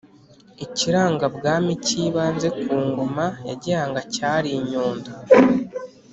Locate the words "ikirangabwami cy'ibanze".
0.65-2.47